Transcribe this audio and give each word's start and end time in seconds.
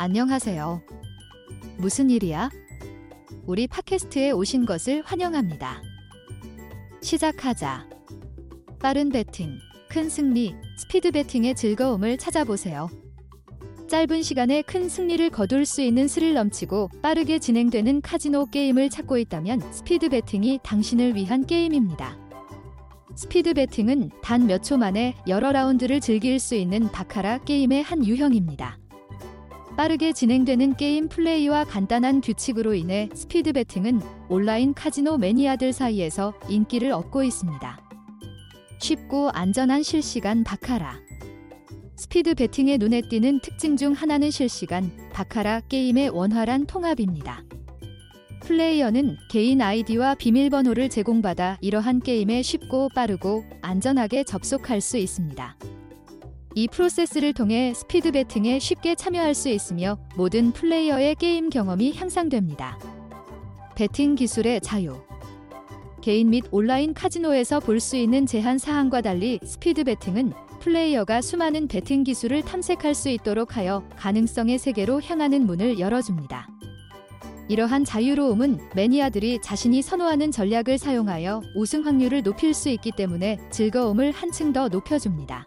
안녕하세요. 0.00 0.80
무슨 1.76 2.08
일이야? 2.08 2.48
우리 3.44 3.66
팟캐스트에 3.66 4.30
오신 4.30 4.64
것을 4.64 5.02
환영합니다. 5.04 5.82
시작하자. 7.02 7.86
빠른 8.80 9.10
배팅, 9.10 9.58
큰 9.90 10.08
승리, 10.08 10.54
스피드 10.78 11.10
배팅의 11.10 11.54
즐거움을 11.54 12.16
찾아보세요. 12.16 12.88
짧은 13.90 14.22
시간에 14.22 14.62
큰 14.62 14.88
승리를 14.88 15.28
거둘 15.28 15.66
수 15.66 15.82
있는 15.82 16.08
스릴 16.08 16.32
넘치고 16.32 16.88
빠르게 17.02 17.38
진행되는 17.38 18.00
카지노 18.00 18.46
게임을 18.46 18.88
찾고 18.88 19.18
있다면 19.18 19.60
스피드 19.70 20.08
배팅이 20.08 20.60
당신을 20.62 21.14
위한 21.14 21.44
게임입니다. 21.44 22.16
스피드 23.16 23.52
배팅은 23.52 24.08
단 24.22 24.46
몇 24.46 24.62
초 24.62 24.78
만에 24.78 25.14
여러 25.28 25.52
라운드를 25.52 26.00
즐길 26.00 26.40
수 26.40 26.54
있는 26.54 26.90
바카라 26.90 27.36
게임의 27.44 27.82
한 27.82 28.06
유형입니다. 28.06 28.78
빠르게 29.80 30.12
진행되는 30.12 30.76
게임 30.76 31.08
플레이와 31.08 31.64
간단한 31.64 32.20
규칙으로 32.20 32.74
인해 32.74 33.08
스피드 33.14 33.54
배팅은 33.54 34.02
온라인 34.28 34.74
카지노 34.74 35.16
매니아들 35.16 35.72
사이에서 35.72 36.34
인기를 36.50 36.92
얻고 36.92 37.22
있습니다. 37.22 37.80
쉽고 38.78 39.30
안전한 39.30 39.82
실시간 39.82 40.44
바카라. 40.44 41.00
스피드 41.96 42.34
배팅의 42.34 42.76
눈에 42.76 43.00
띄는 43.00 43.40
특징 43.40 43.78
중 43.78 43.94
하나는 43.94 44.30
실시간 44.30 44.92
바카라 45.14 45.60
게임의 45.60 46.10
원활한 46.10 46.66
통합입니다. 46.66 47.42
플레이어는 48.42 49.16
개인 49.30 49.62
아이디와 49.62 50.16
비밀번호를 50.16 50.90
제공받아 50.90 51.56
이러한 51.62 52.00
게임에 52.00 52.42
쉽고 52.42 52.90
빠르고 52.94 53.46
안전하게 53.62 54.24
접속할 54.24 54.82
수 54.82 54.98
있습니다. 54.98 55.56
이 56.54 56.66
프로세스를 56.66 57.32
통해 57.32 57.72
스피드 57.74 58.10
배팅에 58.12 58.58
쉽게 58.58 58.96
참여할 58.96 59.34
수 59.34 59.48
있으며 59.48 59.98
모든 60.16 60.52
플레이어의 60.52 61.14
게임 61.14 61.48
경험이 61.48 61.94
향상됩니다. 61.94 62.78
배팅 63.76 64.16
기술의 64.16 64.60
자유. 64.60 64.96
개인 66.00 66.30
및 66.30 66.44
온라인 66.50 66.92
카지노에서 66.92 67.60
볼 67.60 67.78
수 67.78 67.96
있는 67.96 68.26
제한 68.26 68.58
사항과 68.58 69.00
달리 69.02 69.38
스피드 69.44 69.84
배팅은 69.84 70.32
플레이어가 70.60 71.22
수많은 71.22 71.68
배팅 71.68 72.02
기술을 72.04 72.42
탐색할 72.42 72.94
수 72.94 73.08
있도록 73.10 73.56
하여 73.56 73.82
가능성의 73.96 74.58
세계로 74.58 75.00
향하는 75.00 75.46
문을 75.46 75.78
열어줍니다. 75.78 76.48
이러한 77.48 77.84
자유로움은 77.84 78.58
매니아들이 78.74 79.40
자신이 79.42 79.82
선호하는 79.82 80.30
전략을 80.30 80.78
사용하여 80.78 81.42
우승 81.54 81.84
확률을 81.84 82.22
높일 82.22 82.54
수 82.54 82.68
있기 82.68 82.92
때문에 82.92 83.38
즐거움을 83.50 84.12
한층 84.12 84.52
더 84.52 84.68
높여줍니다. 84.68 85.46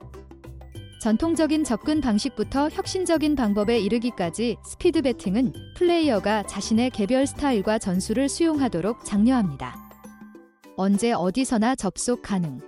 전통적인 1.03 1.65
접근 1.65 1.99
방식부터 1.99 2.69
혁신적인 2.69 3.35
방법에 3.35 3.77
이르기까지 3.77 4.55
스피드 4.63 5.01
배팅은 5.01 5.51
플레이어가 5.75 6.43
자신의 6.43 6.91
개별 6.91 7.27
스타일과 7.27 7.77
전술을 7.77 8.29
수용하도록 8.29 9.03
장려합니다. 9.03 9.75
언제 10.77 11.11
어디서나 11.11 11.75
접속 11.75 12.21
가능. 12.21 12.61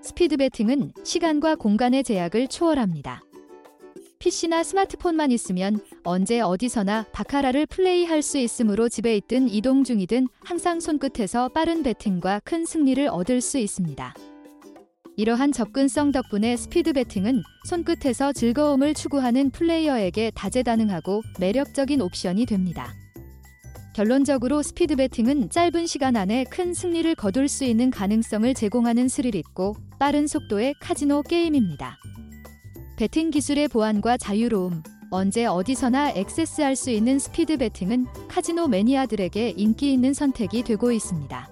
스피드 0.00 0.38
배팅은 0.38 0.94
시간과 1.04 1.56
공간의 1.56 2.02
제약을 2.04 2.48
초월합니다. 2.48 3.20
PC나 4.20 4.62
스마트폰만 4.62 5.30
있으면 5.30 5.80
언제 6.02 6.40
어디서나 6.40 7.04
바카라를 7.12 7.66
플레이할 7.66 8.22
수 8.22 8.38
있으므로 8.38 8.88
집에 8.88 9.14
있든 9.18 9.50
이동 9.50 9.84
중이든 9.84 10.28
항상 10.42 10.80
손끝에서 10.80 11.50
빠른 11.50 11.82
배팅과 11.82 12.40
큰 12.42 12.64
승리를 12.64 13.06
얻을 13.06 13.42
수 13.42 13.58
있습니다. 13.58 14.14
이러한 15.16 15.52
접근성 15.52 16.10
덕분에 16.10 16.56
스피드 16.56 16.92
배팅은 16.92 17.44
손끝에서 17.68 18.32
즐거움을 18.32 18.94
추구하는 18.94 19.50
플레이어에게 19.50 20.32
다재다능하고 20.34 21.22
매력적인 21.38 22.00
옵션이 22.00 22.46
됩니다. 22.46 22.92
결론적으로 23.94 24.60
스피드 24.60 24.96
배팅은 24.96 25.50
짧은 25.50 25.86
시간 25.86 26.16
안에 26.16 26.42
큰 26.50 26.74
승리를 26.74 27.14
거둘 27.14 27.46
수 27.46 27.64
있는 27.64 27.90
가능성을 27.90 28.52
제공하는 28.54 29.06
스릴 29.06 29.36
있고 29.36 29.76
빠른 30.00 30.26
속도의 30.26 30.74
카지노 30.80 31.22
게임입니다. 31.22 31.96
배팅 32.96 33.30
기술의 33.30 33.68
보안과 33.68 34.16
자유로움, 34.16 34.82
언제 35.10 35.46
어디서나 35.46 36.10
액세스할 36.10 36.74
수 36.74 36.90
있는 36.90 37.20
스피드 37.20 37.58
배팅은 37.58 38.06
카지노 38.26 38.66
매니아들에게 38.66 39.54
인기 39.56 39.92
있는 39.92 40.12
선택이 40.12 40.64
되고 40.64 40.90
있습니다. 40.90 41.48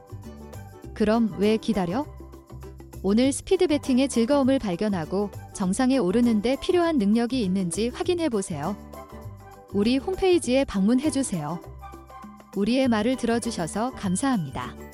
그럼 0.95 1.33
왜 1.39 1.57
기다려? 1.59 2.05
오늘 3.05 3.33
스피드 3.33 3.67
배팅의 3.67 4.09
즐거움을 4.09 4.61
발견하고 4.61 5.31
정상에 5.55 5.99
오르는데 5.99 6.57
필요한 6.63 6.99
능력이 6.99 7.43
있는지 7.43 7.89
확인해 7.89 8.29
보세요. 8.29 8.77
우리 9.73 9.99
홈페이지에 9.99 10.65
방문해 10.65 11.11
주세요. 11.11 11.61
우리의 12.55 12.87
말을 12.87 13.17
들어주셔서 13.17 13.93
감사합니다. 13.93 14.92